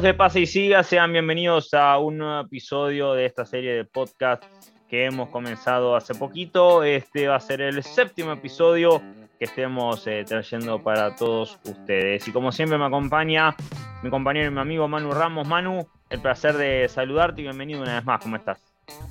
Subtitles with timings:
[0.00, 0.82] de Pase y Siga?
[0.82, 4.42] Sean bienvenidos a un nuevo episodio de esta serie de podcast
[4.88, 6.82] que hemos comenzado hace poquito.
[6.82, 9.02] Este va a ser el séptimo episodio
[9.38, 12.26] que estemos eh, trayendo para todos ustedes.
[12.26, 13.54] Y como siempre me acompaña
[14.02, 15.46] mi compañero y mi amigo Manu Ramos.
[15.46, 18.22] Manu, el placer de saludarte y bienvenido una vez más.
[18.22, 18.60] ¿Cómo estás?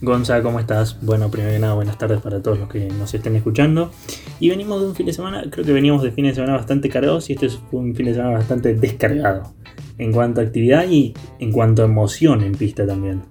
[0.01, 0.99] Gonza, ¿cómo estás?
[1.05, 3.91] Bueno, primero que nada, buenas tardes para todos los que nos estén escuchando.
[4.39, 6.89] Y venimos de un fin de semana, creo que veníamos de fin de semana bastante
[6.89, 9.53] cargados y este fue un fin de semana bastante descargado
[10.01, 13.21] en cuanto a actividad y en cuanto a emoción en pista también.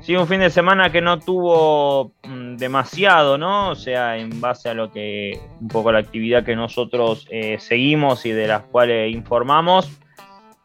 [0.00, 3.70] Sí, un fin de semana que no tuvo mm, demasiado, ¿no?
[3.70, 8.26] O sea, en base a lo que, un poco la actividad que nosotros eh, seguimos
[8.26, 9.90] y de las cuales informamos.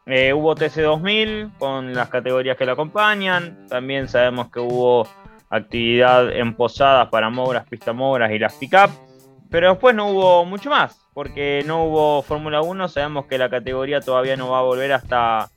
[0.06, 3.66] Eh, hubo TC2000 con las categorías que lo acompañan.
[3.68, 5.06] También sabemos que hubo
[5.48, 8.90] actividad en posadas para mogras, pista mogras y las pick-up.
[9.48, 12.88] Pero después no hubo mucho más, porque no hubo Fórmula 1.
[12.88, 15.50] Sabemos que la categoría todavía no va a volver hasta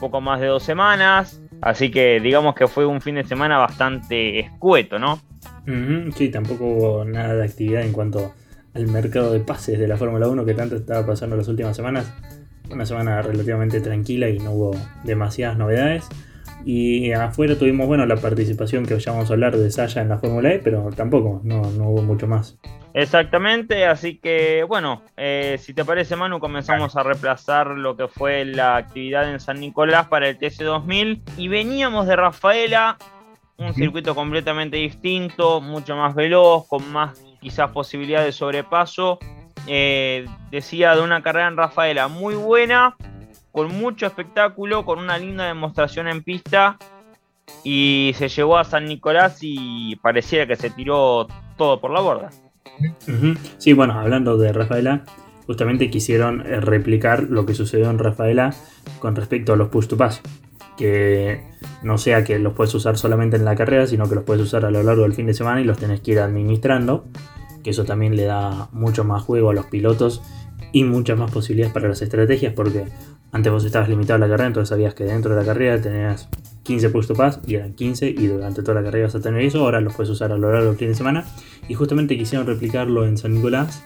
[0.00, 1.40] poco más de dos semanas.
[1.60, 5.20] Así que digamos que fue un fin de semana bastante escueto, ¿no?
[6.14, 8.34] sí, tampoco hubo nada de actividad en cuanto
[8.74, 12.12] al mercado de pases de la Fórmula 1 que tanto estaba pasando las últimas semanas.
[12.70, 16.06] Una semana relativamente tranquila y no hubo demasiadas novedades.
[16.64, 20.18] Y afuera tuvimos bueno la participación que ya vamos a hablar de Saya en la
[20.18, 22.58] Fórmula E, pero tampoco, no, hubo mucho más.
[22.94, 28.44] Exactamente, así que bueno, eh, si te parece Manu, comenzamos a reemplazar lo que fue
[28.44, 32.96] la actividad en San Nicolás para el TC2000 y veníamos de Rafaela,
[33.56, 39.18] un circuito completamente distinto, mucho más veloz, con más quizás posibilidades de sobrepaso.
[39.66, 42.94] Eh, decía de una carrera en Rafaela muy buena,
[43.50, 46.78] con mucho espectáculo, con una linda demostración en pista
[47.64, 51.26] y se llevó a San Nicolás y pareciera que se tiró
[51.56, 52.30] todo por la borda.
[53.58, 55.04] Sí, bueno, hablando de Rafaela,
[55.46, 58.54] justamente quisieron eh, replicar lo que sucedió en Rafaela
[58.98, 60.20] con respecto a los push to pass.
[60.76, 61.44] Que
[61.82, 64.64] no sea que los puedes usar solamente en la carrera, sino que los puedes usar
[64.64, 67.04] a lo largo del fin de semana y los tenés que ir administrando.
[67.62, 70.20] Que eso también le da mucho más juego a los pilotos
[70.72, 72.84] y muchas más posibilidades para las estrategias porque
[73.30, 76.28] antes vos estabas limitado a la carrera, entonces sabías que dentro de la carrera tenías
[76.64, 79.60] 15 puestos pass y eran 15 y durante toda la carrera vas a tener eso,
[79.60, 81.24] ahora los puedes usar a lo largo del fin de semana
[81.68, 83.84] y justamente quisieron replicarlo en San Nicolás,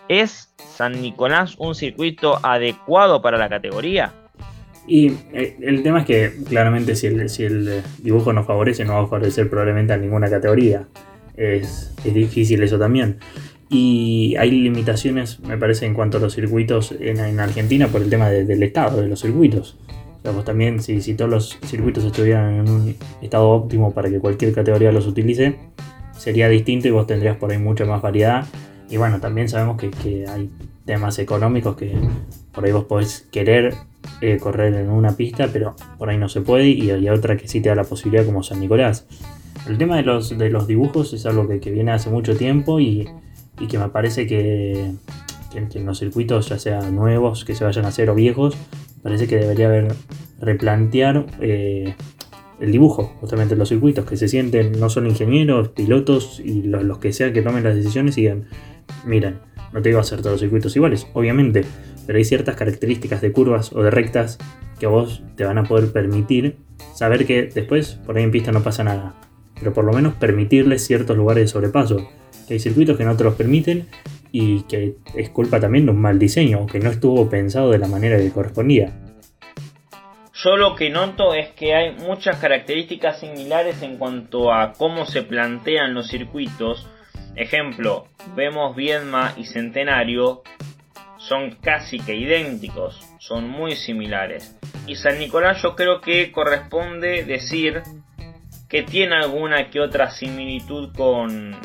[0.07, 4.13] ¿es San Nicolás un circuito adecuado para la categoría?
[4.89, 9.07] Y eh, el tema es que claramente si el, dibujo no favorece, no va a
[9.07, 10.87] favorecer probablemente a ninguna categoría.
[11.37, 13.17] Es, difícil eso también.
[13.69, 18.29] Y hay limitaciones, me parece, en cuanto a los circuitos en, Argentina por el tema
[18.29, 19.77] del estado de los circuitos
[20.45, 24.91] también si, si todos los circuitos estuvieran en un estado óptimo para que cualquier categoría
[24.91, 25.55] los utilice,
[26.17, 28.45] sería distinto y vos tendrías por ahí mucha más variedad.
[28.89, 30.49] Y bueno, también sabemos que, hay
[30.89, 31.93] temas económicos que
[32.51, 33.75] por ahí vos podés querer
[34.21, 37.47] eh, correr en una pista, pero por ahí no se puede y hay otra que
[37.47, 39.05] sí te da la posibilidad como San Nicolás.
[39.67, 43.07] El tema de los, de los dibujos es algo que, viene hace mucho tiempo y,
[43.69, 44.93] que me parece que,
[45.53, 48.57] en los circuitos, ya sean nuevos, que se vayan a hacer o viejos,
[49.03, 49.93] parece que debería haber
[50.39, 51.93] replantear eh,
[52.59, 57.13] el dibujo, justamente los circuitos, que se sienten no solo ingenieros, pilotos y los, que
[57.13, 58.45] sean que tomen las decisiones y digan,
[59.05, 59.35] miren,
[59.73, 61.63] no te a hacer todos los circuitos iguales, obviamente,
[62.05, 64.37] pero hay ciertas características de curvas o de rectas
[64.79, 66.57] que a vos te van a poder permitir
[66.93, 69.15] saber que después por ahí en pista no pasa nada,
[69.59, 72.09] pero por lo menos permitirles ciertos lugares de sobrepaso,
[72.47, 73.87] que hay circuitos que no te los permiten
[74.31, 77.87] y que es culpa también de un mal diseño, que no estuvo pensado de la
[77.87, 78.93] manera que correspondía.
[80.41, 85.23] Yo lo que noto es que hay muchas características similares en cuanto a cómo se
[85.23, 86.87] plantean los circuitos.
[87.39, 88.05] Ejemplo,
[88.35, 90.43] vemos Viedma y Centenario,
[91.19, 94.57] son casi que idénticos, son muy similares.
[94.87, 97.81] Y San Nicolás yo creo que corresponde decir
[98.67, 101.57] que tiene alguna que otra similitud con,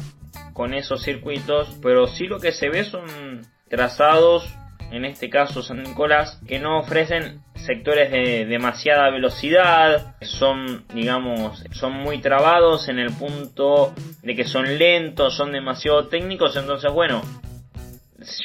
[0.52, 4.48] con esos circuitos, pero sí lo que se ve son trazados,
[4.92, 11.92] en este caso San Nicolás, que no ofrecen sectores de demasiada velocidad, son, digamos, son
[11.92, 17.22] muy trabados en el punto de que son lentos, son demasiado técnicos, entonces bueno,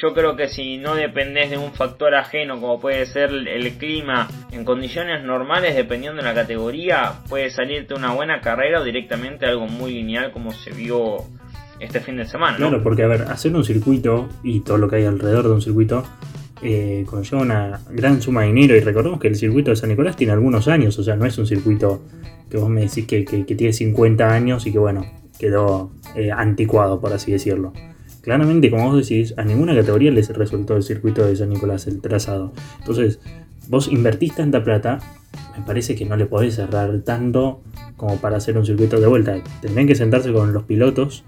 [0.02, 4.28] yo creo que si no dependes de un factor ajeno como puede ser el clima
[4.52, 9.66] en condiciones normales dependiendo de la categoría puede salirte una buena carrera o directamente algo
[9.66, 11.18] muy lineal como se vio
[11.78, 12.58] este fin de semana.
[12.58, 15.62] Claro, porque a ver, hacer un circuito y todo lo que hay alrededor de un
[15.62, 16.04] circuito
[16.62, 20.16] eh, conlleva una gran suma de dinero y recordemos que el circuito de San Nicolás
[20.16, 22.02] tiene algunos años, o sea, no es un circuito
[22.50, 25.06] que vos me decís que, tiene 50 años y que bueno,
[25.38, 27.72] quedó eh, anticuado, por así decirlo.
[28.22, 32.00] Claramente, como vos decís, a ninguna categoría les resultó el circuito de San Nicolás, el
[32.02, 32.52] trazado.
[32.80, 33.20] Entonces,
[33.68, 34.98] vos invertís tanta plata,
[35.56, 37.62] me parece que no le podés cerrar tanto
[37.96, 39.36] como para hacer un circuito de vuelta.
[39.62, 41.24] Tendrían que sentarse con los pilotos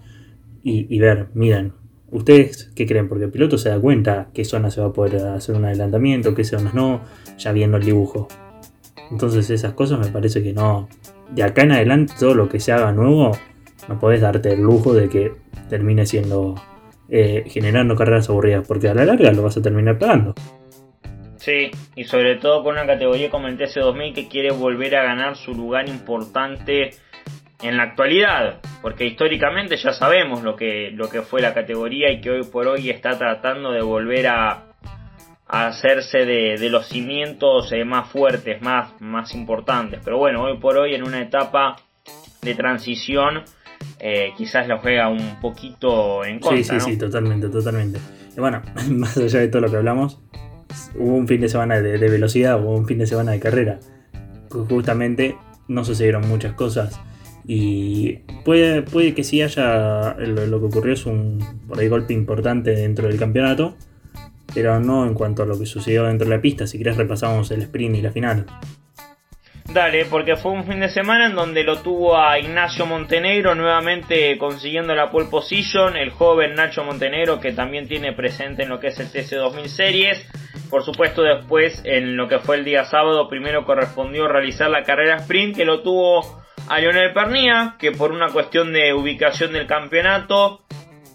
[0.64, 1.73] y, ver, miren,
[2.12, 3.09] ¿ustedes qué creen?
[3.09, 6.35] Porque el piloto se da cuenta qué zona se va a poder hacer un adelantamiento,
[6.35, 7.00] qué zonas no,
[7.38, 8.29] ya viendo el dibujo.
[9.11, 10.88] Entonces esas cosas me parece que no.
[11.31, 13.32] De acá en adelante todo lo que se haga nuevo,
[13.88, 15.32] no podés darte el lujo de que
[15.69, 16.55] termine siendo
[17.09, 20.35] eh, generando carreras aburridas, porque a la larga lo vas a terminar pagando.
[21.37, 25.37] Sí, y sobre todo con una categoría como el TC2000 que quiere volver a ganar
[25.37, 26.91] su lugar importante
[27.62, 32.20] en la actualidad, porque históricamente ya sabemos lo que, lo que fue la categoría y
[32.20, 34.64] que hoy por hoy está tratando de volver a,
[35.47, 40.00] hacerse de, los cimientos eh, más fuertes, más, más importantes.
[40.03, 41.76] Pero bueno, hoy por hoy en una etapa
[42.41, 43.44] de transición
[43.99, 46.56] eh, quizás lo juega un poquito en contra.
[46.56, 48.00] Sí, sí, sí, totalmente, totalmente.
[48.37, 50.20] Y bueno, más allá de todo lo que hablamos,
[50.94, 53.79] hubo un fin de semana de, velocidad, hubo un fin de semana de carrera.
[54.50, 55.37] Justamente
[55.69, 57.00] no sucedieron muchas cosas.
[57.44, 60.15] Y puede, puede que sí haya.
[60.19, 63.77] Lo, que ocurrió es un por ahí golpe importante dentro del campeonato.
[64.55, 66.67] Pero no en cuanto a lo que sucedió dentro de la pista.
[66.67, 68.47] Si querés repasamos el sprint y la final.
[69.73, 74.37] Dale, porque fue un fin de semana en donde lo tuvo a Ignacio Montenegro nuevamente
[74.37, 78.88] consiguiendo la pole position, el joven Nacho Montenegro que también tiene presente en lo que
[78.88, 80.27] es el TC2000 Series.
[80.69, 85.17] Por supuesto después en lo que fue el día sábado primero correspondió realizar la carrera
[85.19, 90.62] sprint que lo tuvo a Lionel Pernía, que por una cuestión de ubicación del campeonato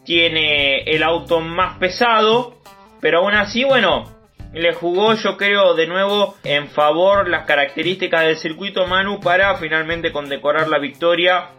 [0.05, 2.57] tiene el auto más pesado,
[3.01, 4.05] pero aún así bueno,
[4.53, 10.11] le jugó yo creo de nuevo en favor las características del circuito Manu para finalmente
[10.11, 11.49] condecorar la victoria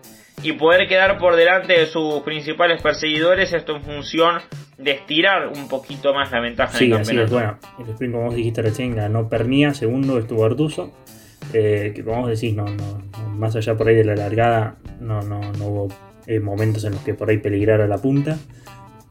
[0.42, 4.40] y poder quedar por delante de sus principales perseguidores, esto en función
[4.78, 7.30] de estirar un poquito más la ventaja sí, Así es.
[7.30, 10.92] Bueno, el sprint como vos dijiste recién ganó Pernía, segundo estuvo Artuso,
[11.52, 13.02] eh, que como vos decís, no, no,
[13.36, 15.88] más allá por ahí de la largada, no, no, no hubo
[16.26, 18.38] eh, momentos en los que por ahí peligrara la punta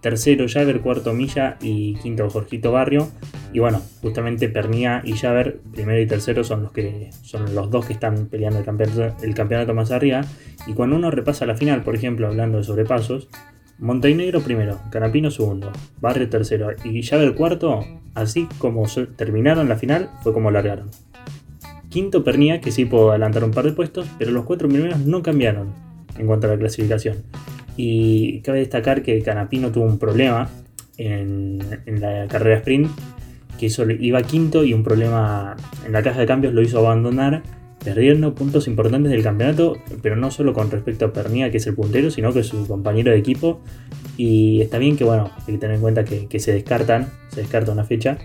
[0.01, 3.09] tercero Javer, cuarto Milla y quinto Jorgito Barrio.
[3.53, 7.85] Y bueno, justamente Pernía y Javer, primero y tercero, son los que son los dos
[7.85, 10.21] que están peleando el campeonato, el campeonato más arriba.
[10.65, 13.29] Y cuando uno repasa la final, por ejemplo, hablando de sobrepasos,
[13.79, 20.33] Montenegro primero, Canapino segundo, Barrio tercero y Javer cuarto, así como terminaron la final, fue
[20.33, 20.89] como largaron.
[21.97, 25.23] Quinto Pernía, que sí pudo adelantar un par de puestos, pero los cuatro primeros no
[25.23, 25.69] cambiaron
[26.15, 27.23] en cuanto a la clasificación.
[27.75, 30.47] Y cabe destacar que Canapino tuvo un problema
[30.99, 32.91] en, la carrera sprint,
[33.57, 37.41] que iba quinto y un problema en la caja de cambios lo hizo abandonar,
[37.83, 41.73] perdiendo puntos importantes del campeonato, pero no solo con respecto a Pernía, que es el
[41.73, 43.59] puntero, sino que es su compañero de equipo.
[44.17, 47.71] Y está bien que, bueno, hay que tener en cuenta que, se descartan, se descarta
[47.71, 48.19] una fecha.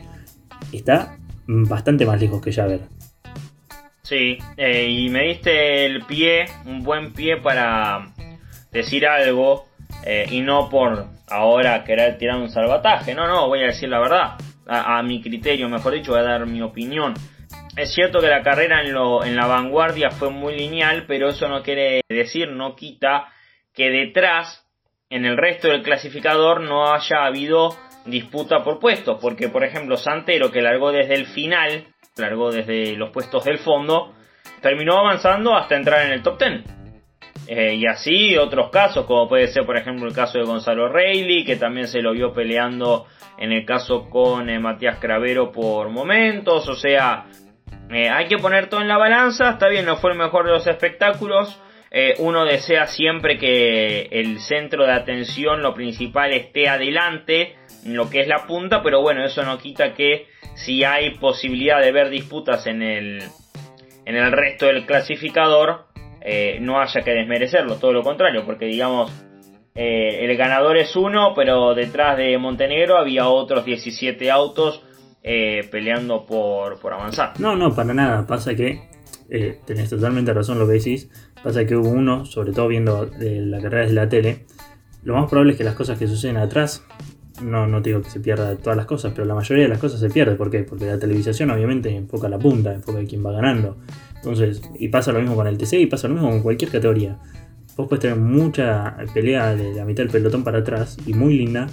[0.72, 3.01] Está bastante más lejos que Javer.
[4.12, 8.08] Sí, eh, y me diste el pie, un buen pie para
[8.70, 9.64] decir algo
[10.04, 13.14] eh, y no por ahora querer tirar un salvataje.
[13.14, 14.34] No, no, voy a decir la verdad.
[14.66, 17.14] A, mi criterio, mejor dicho, voy a dar mi opinión.
[17.74, 21.48] Es cierto que la carrera en, lo, en la vanguardia fue muy lineal, pero eso
[21.48, 23.32] no quiere decir, no quita
[23.72, 24.68] que detrás,
[25.08, 27.74] en el resto del clasificador, no haya habido
[28.06, 29.18] disputa por puestos.
[29.20, 34.14] Porque, por ejemplo, Santero, que largó desde el final, largó desde los puestos del fondo,
[34.60, 36.82] terminó avanzando hasta entrar en el top 10.
[37.48, 41.44] Eh, y así otros casos, como puede ser por ejemplo el caso de Gonzalo Reilly,
[41.44, 43.06] que también se lo vio peleando
[43.36, 47.26] en el caso con eh, Matías Cravero por momentos, o sea,
[47.90, 50.52] eh, hay que poner todo en la balanza, está bien, no fue el mejor de
[50.52, 51.60] los espectáculos,
[52.18, 58.28] uno desea siempre que el centro de atención, lo principal, esté adelante, lo que es
[58.28, 62.82] la punta, pero bueno, eso no quita que si hay posibilidad de ver disputas en
[62.82, 63.22] el,
[64.04, 65.86] en el resto del clasificador,
[66.20, 69.12] eh, no haya que desmerecerlo, todo lo contrario, porque digamos,
[69.74, 74.82] eh, el ganador es uno, pero detrás de Montenegro había otros 17 autos
[75.22, 77.32] eh, peleando por, por, avanzar.
[77.38, 78.82] No, no, para nada, pasa que,
[79.64, 81.08] tenés totalmente razón lo que decís,
[81.42, 84.44] pasa que hubo uno, sobre todo viendo la carrera desde la tele,
[85.04, 86.84] lo más probable es que las cosas que suceden atrás
[87.42, 90.00] no, no digo que se pierda todas las cosas, pero la mayoría de las cosas
[90.00, 90.36] se pierde.
[90.36, 90.60] ¿Por qué?
[90.60, 93.78] Porque la televisación obviamente enfoca la punta, enfoca a quién va ganando.
[94.16, 97.18] Entonces, y pasa lo mismo con el TC y pasa lo mismo con cualquier categoría.
[97.76, 101.66] Vos puedes tener mucha pelea de la mitad del pelotón para atrás y muy linda,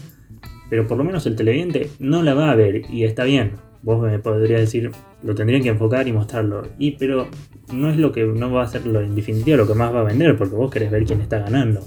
[0.69, 3.68] pero por lo menos el televidente no la va a ver y está bien.
[3.81, 4.91] Vos me podrías decir,
[5.23, 6.63] lo tendrían que enfocar y mostrarlo.
[6.77, 7.27] Y pero
[7.71, 10.01] no es lo que no va a ser lo en definitiva lo que más va
[10.01, 11.81] a vender, porque vos querés ver quién está ganando,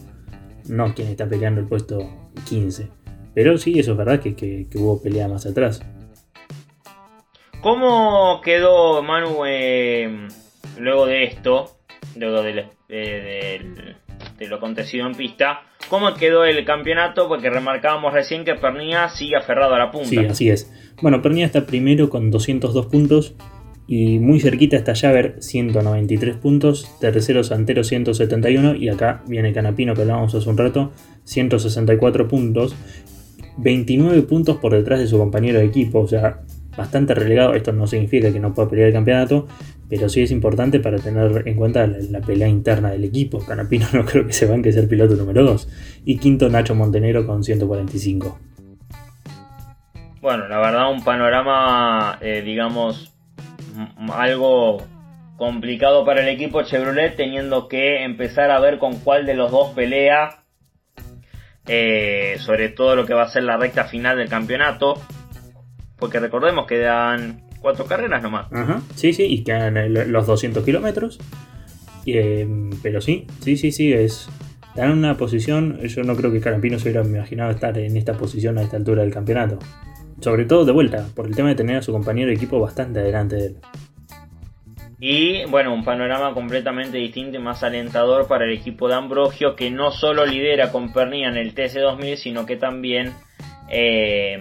[0.69, 1.99] no quién está peleando el puesto
[2.49, 2.89] 15.
[3.35, 5.83] Pero sí, eso es verdad que, hubo pelea más atrás.
[7.61, 10.29] ¿Cómo quedó Manu eh,
[10.79, 11.79] luego de esto,
[12.17, 12.69] luego eh,
[14.39, 15.63] de, lo acontecido en pista?
[15.93, 17.29] ¿Cómo quedó el campeonato?
[17.29, 20.09] Porque remarcábamos recién que Pernilla sigue aferrado a la punta.
[20.09, 20.73] Sí, así es.
[21.03, 23.35] Bueno, Pernilla está primero con 202 puntos
[23.87, 30.01] y muy cerquita está Javer 193 puntos, tercero Santero 171 y acá viene Canapino que
[30.01, 30.93] hablábamos hace un rato
[31.25, 32.75] 164 puntos
[33.59, 36.41] 29 puntos por detrás de su compañero de equipo, o sea,
[36.77, 37.55] bastante relegado.
[37.55, 39.47] Esto no significa que no pueda pelear el campeonato,
[39.89, 43.39] pero sí es importante para tener en cuenta la, pelea interna del equipo.
[43.45, 45.69] Canapino no creo que se van que ser piloto número 2.
[46.05, 48.39] Y quinto Nacho Montenegro con 145.
[50.21, 53.13] Bueno, la verdad un panorama, eh, digamos,
[54.13, 54.79] algo
[55.37, 59.71] complicado para el equipo Chevrolet, teniendo que empezar a ver con cuál de los dos
[59.71, 60.43] pelea
[61.67, 65.01] eh, sobre todo lo que va a ser la recta final del campeonato,
[66.03, 68.49] porque recordemos que dan cuatro carreras nomás.
[68.97, 71.21] Sí, sí, y quedan los 200 kilómetros.
[72.05, 72.45] Eh,
[72.83, 74.29] pero sí, sí, sí, sí, es.
[74.75, 75.79] Dan una posición.
[75.79, 79.03] Yo no creo que Carampino se hubiera imaginado estar en esta posición a esta altura
[79.03, 79.61] del campeonato.
[80.21, 82.99] Sobre todo de vuelta, por el tema de tener a su compañero de equipo bastante
[82.99, 83.57] adelante de él.
[84.99, 89.71] Y bueno, un panorama completamente distinto y más alentador para el equipo de Ambrogio, que
[89.71, 93.13] no solo lidera con Pernilla en el TC2000, sino que también
[93.71, 94.41] eh,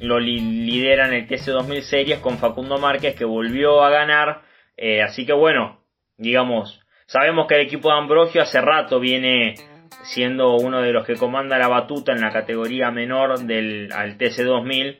[0.00, 4.42] lo lidera en el TC2000 Series con Facundo Márquez, que volvió a ganar.
[4.76, 5.80] Eh, así que bueno,
[6.16, 9.54] digamos, sabemos que el equipo de Ambrogio hace rato viene
[10.02, 14.98] siendo uno de los que comanda la batuta en la categoría menor del al TC2000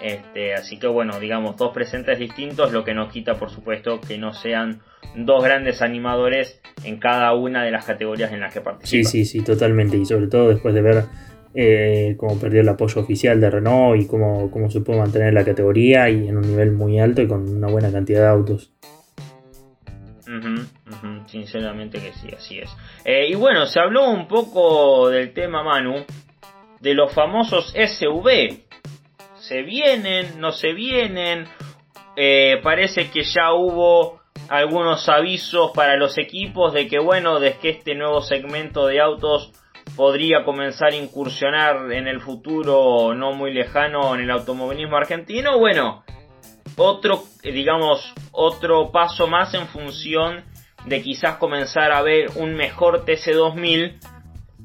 [0.00, 4.18] este, así que bueno, digamos, dos presentes distintos, lo que no quita por supuesto que
[4.18, 4.80] no sean
[5.16, 9.04] dos grandes animadores en cada una de las categorías en las que participan.
[9.04, 9.96] Sí, sí, sí, totalmente.
[9.96, 11.04] Y sobre todo después de ver
[11.54, 15.44] eh, cómo perdió el apoyo oficial de Renault y cómo, cómo se puede mantener la
[15.44, 18.72] categoría y en un nivel muy alto y con una buena cantidad de autos.
[21.26, 22.70] sinceramente que sí, así es.
[23.04, 26.04] Eh, y bueno, se habló un poco del tema Manu,
[26.80, 28.64] de los famosos SV,
[29.38, 31.46] se vienen, no se vienen.
[32.16, 37.70] Eh, parece que ya hubo algunos avisos para los equipos de que bueno, de que
[37.70, 39.52] este nuevo segmento de autos
[39.96, 45.58] podría comenzar a incursionar en el futuro no muy lejano en el automovilismo argentino.
[45.58, 46.04] Bueno,
[46.76, 50.42] otro, digamos, otro paso más en función
[50.86, 53.94] de quizás comenzar a ver un mejor TC2000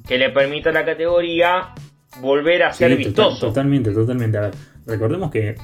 [0.08, 1.74] que le permita a la categoría
[2.22, 3.48] volver a ser vistoso.
[3.48, 4.38] totalmente, totalmente.
[4.38, 4.52] A ver,
[4.86, 5.56] recordemos que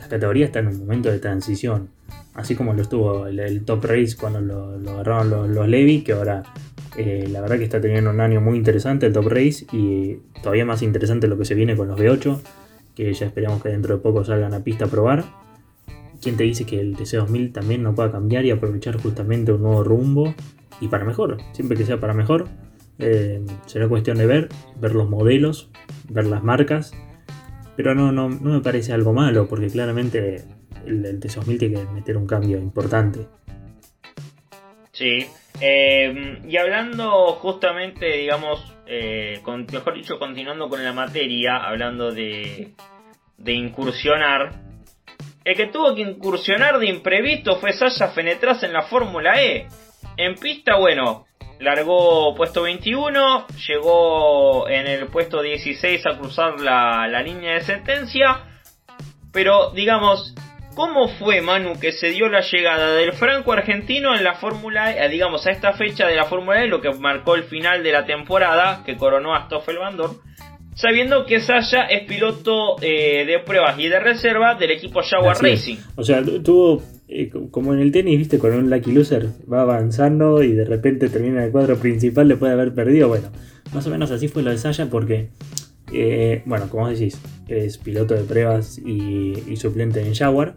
[0.00, 1.90] la categoría está en un momento de transición.
[2.34, 6.42] Así como lo estuvo el, Top Race cuando lo, agarraron los, los, Levi, que ahora
[6.96, 10.64] eh, la verdad que está teniendo un año muy interesante el Top Race y todavía
[10.64, 12.40] más interesante lo que se viene con los V8,
[12.94, 15.24] que ya esperamos que dentro de poco salgan a pista a probar.
[16.22, 19.84] ¿Quién te dice que el TC2000 también no pueda cambiar y aprovechar justamente un nuevo
[19.84, 20.34] rumbo?
[20.80, 22.48] Y para mejor, siempre que sea para mejor,
[22.98, 24.48] eh, será cuestión de ver,
[24.80, 25.70] ver los modelos,
[26.08, 26.92] ver las marcas.
[27.76, 30.44] Pero no, no, no me parece algo malo, porque claramente
[30.86, 33.26] el, el T2000 tiene que meter un cambio importante.
[34.92, 35.26] Sí,
[35.60, 39.40] eh, y hablando justamente, digamos, eh,
[39.72, 42.72] mejor dicho, continuando con la materia, hablando de,
[43.38, 44.52] de incursionar,
[45.44, 49.68] el que tuvo que incursionar de imprevisto fue Sasha Fenetras en la Fórmula E.
[50.16, 51.26] En pista, bueno,
[51.60, 58.44] largó puesto 21, llegó en el puesto 16 a cruzar la, la línea de sentencia.
[59.32, 60.34] Pero digamos,
[60.76, 65.08] ¿Cómo fue, Manu, que se dio la llegada del franco argentino en la Fórmula E,
[65.08, 68.04] digamos, a esta fecha de la Fórmula E, lo que marcó el final de la
[68.04, 70.18] temporada, que coronó a Stoffel Van Dorn,
[70.74, 75.78] sabiendo que Sasha es piloto eh, de pruebas y de reserva del equipo Jaguar Racing?
[75.96, 80.42] O sea, tuvo, eh, como en el tenis, viste, con un Lucky Loser, va avanzando
[80.42, 83.08] y de repente termina el cuadro principal, le puede haber perdido.
[83.08, 83.30] Bueno,
[83.72, 85.30] más o menos así fue lo de Sasha porque,
[85.92, 90.54] eh, bueno, como decís, es piloto de pruebas y, suplente en Jaguar.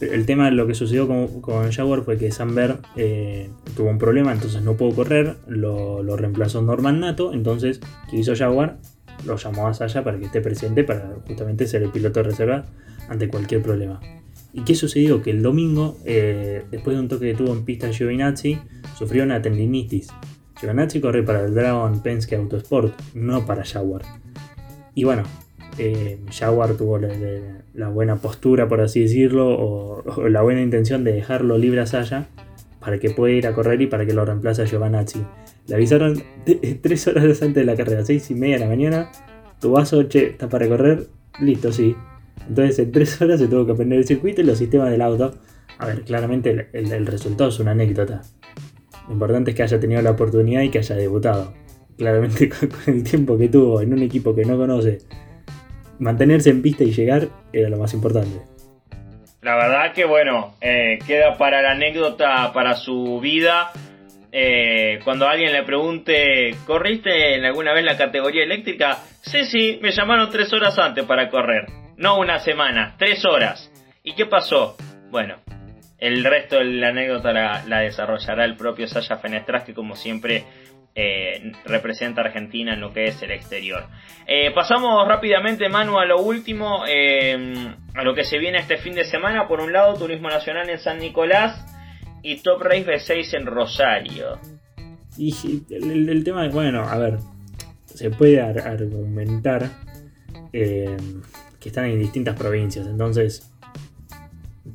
[0.00, 4.62] El tema, lo que sucedió con, Jaguar fue que Samber eh, tuvo un problema, entonces
[4.62, 8.78] no pudo correr, lo, reemplazó Norman Nato, entonces, ¿qué hizo Jaguar?
[9.26, 12.66] Lo llamó a Saya para que esté presente para justamente ser el piloto de reserva
[13.08, 14.00] ante cualquier problema.
[14.52, 15.20] ¿Y qué sucedió?
[15.20, 18.58] Que el domingo, eh, después de un toque que tuvo en pista Giovinazzi,
[18.96, 20.08] sufrió una tendinitis.
[20.60, 24.02] Giovinazzi corre para el Dragon Penske Autosport, no para Jaguar.
[24.98, 25.22] Y bueno,
[25.78, 31.56] eh, Jaguar tuvo la, buena postura, por así decirlo, o, la buena intención de dejarlo
[31.56, 32.26] libre a Saya
[32.80, 35.24] para que pueda ir a correr y para que lo reemplace a Giovanazzi.
[35.68, 36.20] Le avisaron
[36.82, 39.12] tres horas antes de la carrera, seis y media de la mañana.
[39.60, 41.06] Tu vaso, che, está para correr,
[41.40, 41.94] listo, sí.
[42.48, 45.36] Entonces en tres horas se tuvo que aprender el circuito y los sistemas del auto.
[45.78, 48.22] A ver, claramente el, resultado es una anécdota.
[49.06, 51.54] Lo importante es que haya tenido la oportunidad y que haya debutado.
[51.98, 54.98] Claramente con el tiempo que tuvo en un equipo que no conoce
[55.98, 58.38] mantenerse en pista y llegar era lo más importante.
[59.42, 63.70] La verdad que bueno, eh, queda para la anécdota, para su vida.
[64.30, 68.98] Eh, cuando alguien le pregunte, ¿corriste en alguna vez la categoría eléctrica?
[69.22, 71.66] Sí, sí, me llamaron tres horas antes para correr.
[71.96, 73.72] No una semana, tres horas.
[74.02, 74.76] ¿Y qué pasó?
[75.10, 75.36] Bueno,
[75.98, 80.44] el resto de la anécdota la, la desarrollará el propio Sasha Fenestras, que como siempre
[81.00, 83.86] eh, representa a Argentina en lo que es el exterior.
[84.26, 88.96] Eh, pasamos rápidamente, Manu, a lo último, eh, a lo que se viene este fin
[88.96, 89.46] de semana.
[89.46, 91.64] Por un lado, Turismo Nacional en San Nicolás
[92.20, 94.40] y Top Race B6 en Rosario.
[95.16, 97.18] Y el, tema es, bueno, a ver,
[97.84, 99.70] se puede argumentar
[100.50, 100.98] que
[101.64, 103.48] están en distintas provincias, entonces,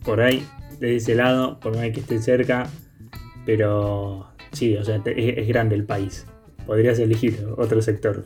[0.05, 0.47] por ahí,
[0.79, 2.69] de ese lado, por más que esté cerca,
[3.45, 6.25] pero Sí, o sea, es, grande el país.
[6.65, 8.25] Podrías elegir otro sector.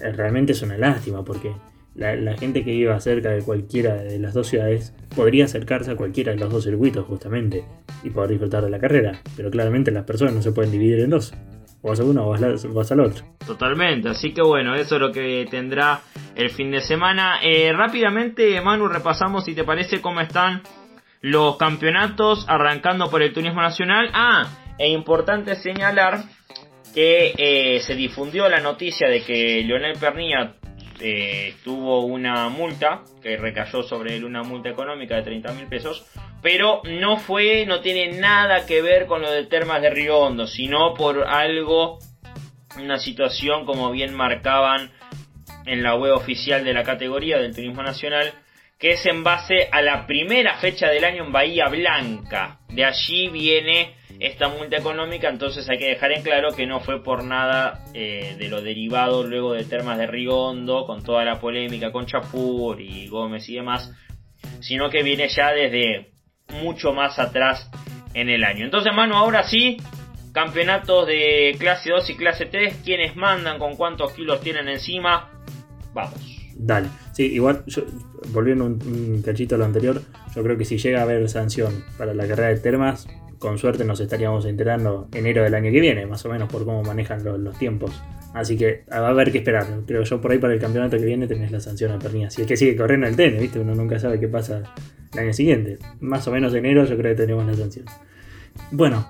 [0.00, 1.52] Eh, realmente es una lástima porque
[1.94, 6.32] la, gente que viva cerca de cualquiera de las dos ciudades podría acercarse a cualquiera
[6.32, 7.64] de los dos circuitos justamente
[8.04, 9.20] y poder disfrutar de la carrera.
[9.36, 11.34] Pero claramente las personas no se pueden dividir en dos.
[11.82, 12.36] O vas a uno o
[12.74, 13.24] vas, al otro.
[13.46, 16.00] Totalmente, así que bueno, eso es lo que tendrá
[16.34, 17.38] el fin de semana.
[17.42, 20.62] Eh, rápidamente, Manu, repasamos si te parece cómo están
[21.20, 24.10] los campeonatos arrancando por el turismo nacional.
[24.12, 24.46] Ah,
[24.78, 26.24] es importante señalar
[26.94, 30.54] que eh, se difundió la noticia de que Lionel Pernilla
[31.00, 36.06] eh, tuvo una multa, que recayó sobre él una multa económica de 30 mil pesos,
[36.42, 40.46] pero no fue, no tiene nada que ver con lo de Termas de Río Hondo,
[40.46, 41.98] sino por algo,
[42.76, 44.90] una situación como bien marcaban
[45.66, 48.32] en la web oficial de la categoría del Turismo Nacional,
[48.78, 52.60] que es en base a la primera fecha del año en Bahía Blanca.
[52.68, 57.02] De allí viene esta multa económica, entonces hay que dejar en claro que no fue
[57.02, 61.92] por nada eh, de lo derivado luego de Termas de Rigondo, con toda la polémica
[61.92, 63.92] con Chapur y Gómez y demás,
[64.60, 66.10] sino que viene ya desde
[66.62, 67.70] mucho más atrás
[68.14, 68.64] en el año.
[68.64, 69.76] Entonces, mano, ahora sí,
[70.32, 75.30] campeonatos de clase 2 y clase 3, quienes mandan, con cuántos kilos tienen encima,
[75.94, 76.20] vamos.
[76.56, 77.62] Dale, sí, igual,
[78.32, 80.02] volviendo un, un cachito a lo anterior,
[80.34, 83.06] yo creo que si llega a haber sanción para la carrera de Termas,
[83.38, 86.82] con suerte nos estaríamos enterando enero del año que viene, más o menos por cómo
[86.82, 87.92] manejan los, tiempos.
[88.34, 89.66] Así que va a haber que esperar.
[89.86, 92.30] Pero yo por ahí para el campeonato que viene tenés la sanción a Pernilla.
[92.30, 93.58] Si es que sigue corriendo el tenis, ¿viste?
[93.58, 94.62] Uno nunca sabe qué pasa
[95.12, 95.78] el año siguiente.
[96.00, 97.86] Más o menos enero yo creo que tenemos la sanción.
[98.70, 99.06] Bueno,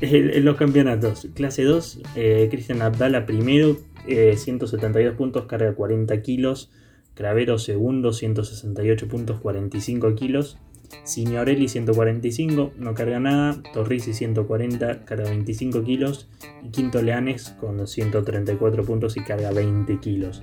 [0.00, 1.28] en los campeonatos.
[1.34, 6.70] Clase 2, eh, Cristian Abdala primero, 172 eh, puntos, carga 40 kilos.
[7.14, 10.58] Cravero segundo, 168 puntos, 45 kilos.
[11.04, 13.62] Signorelli 145, no carga nada.
[13.72, 16.28] Torrisi 140, carga 25 kilos.
[16.62, 20.42] Y Quinto Leanes con 134 puntos y carga 20 kilos.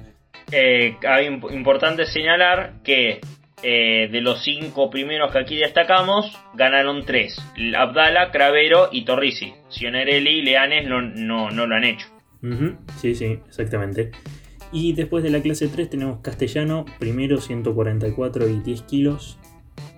[0.51, 0.97] Eh,
[1.51, 3.21] importante señalar que
[3.65, 7.37] eh, de los cinco primeros que aquí destacamos, ganaron tres.
[7.77, 9.53] Abdala, Cravero y Torrisi.
[9.69, 11.01] Signorelli y Leanes no,
[11.49, 12.07] no, lo han hecho.
[12.99, 14.11] Sí, sí, exactamente.
[14.73, 19.39] Y después de la clase 3 tenemos Castellano, primero 144 y 10 kilos.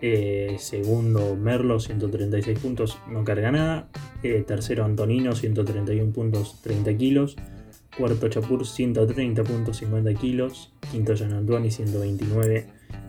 [0.01, 3.89] Eh, segundo, Merlo, 136 puntos, no carga nada.
[4.23, 7.35] Eh, tercero Antonino, 131 puntos, 30 kilos.
[7.97, 10.73] Cuarto Chapur, 130 puntos, 50 kilos.
[10.91, 12.67] Quinto Antoine, 129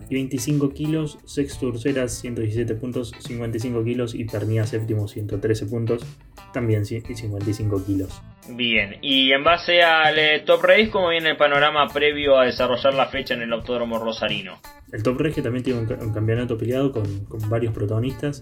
[0.09, 1.19] y 25 kilos.
[1.25, 4.15] Sexto Ursera, 117 puntos, 55 kilos.
[4.15, 6.07] Y Pernía séptimo, 113 puntos,
[6.53, 8.23] también 55 kilos.
[8.49, 12.95] Bien, y en base al eh, Top Race, ¿cómo viene el panorama previo a desarrollar
[12.95, 14.61] la fecha en el Autódromo Rosarino?
[14.93, 17.05] El Top Race también tiene un, campeonato peleado con,
[17.49, 18.41] varios protagonistas.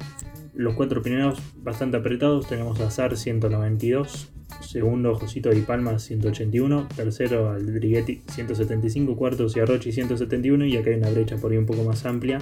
[0.53, 2.47] Los cuatro primeros bastante apretados.
[2.47, 10.67] Tenemos a Zar 192, segundo Josito Di Palma 181, tercero Aldriguetti 175, cuarto Ciarrochi 171
[10.67, 12.39] y acá hay una brecha por ahí un poco más amplia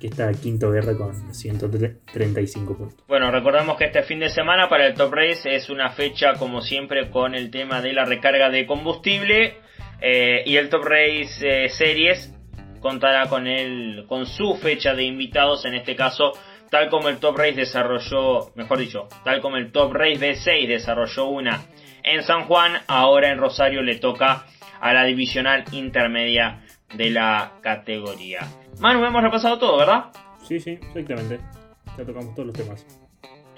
[0.00, 3.04] que está Quinto Guerra con 135 puntos.
[3.06, 6.60] Bueno, recordamos que este fin de semana para el Top Race es una fecha como
[6.60, 9.56] siempre con el tema de la recarga de combustible
[10.00, 12.32] eh, y el Top Race eh, Series
[12.80, 16.32] contará con, el, con su fecha de invitados, en este caso
[16.70, 21.26] tal como el Top Race desarrolló, mejor dicho, tal como el Top Race B6 desarrolló
[21.26, 21.66] una
[22.02, 24.46] en San Juan, ahora en Rosario le toca
[24.80, 26.62] a la divisional intermedia
[26.94, 28.40] de la categoría.
[28.80, 30.06] Manu, hemos repasado todo, ¿verdad?
[30.42, 31.40] Sí, sí, exactamente.
[31.96, 32.86] Ya tocamos todos los temas.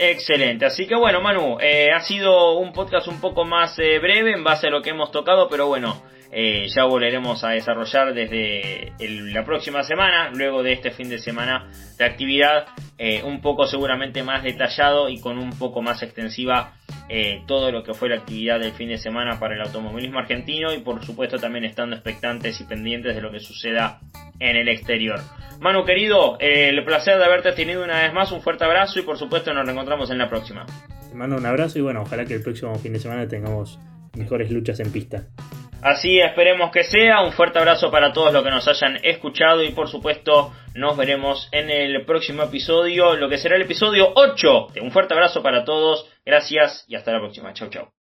[0.01, 4.33] Excelente, así que bueno Manu, eh, ha sido un podcast un poco más eh, breve
[4.33, 6.01] en base a lo que hemos tocado, pero bueno,
[6.31, 11.69] eh, ya volveremos a desarrollar desde la próxima semana, luego de este fin de semana
[11.99, 12.67] de actividad,
[13.25, 16.75] un poco seguramente más detallado y con un poco más extensiva
[17.47, 20.79] todo lo que fue la actividad del fin de semana para el automovilismo argentino y
[20.79, 24.01] por supuesto también estando expectantes y pendientes de lo que suceda
[24.41, 25.21] en el exterior.
[25.61, 29.19] Manu querido, el placer de haberte tenido una vez más, un fuerte abrazo y por
[29.19, 30.67] supuesto nos reencontramos en la próxima.
[31.09, 33.79] Te mando un abrazo y bueno, ojalá que el próximo fin de semana tengamos
[34.17, 35.27] mejores luchas en pista.
[35.83, 37.23] Así esperemos que sea.
[37.23, 41.49] Un fuerte abrazo para todos los que nos hayan escuchado y por supuesto nos veremos
[41.53, 44.69] en el próximo episodio, lo que será el episodio 8.
[44.83, 46.11] Un fuerte abrazo para todos.
[46.25, 47.53] Gracias y hasta la próxima.
[47.53, 47.98] Chau chau.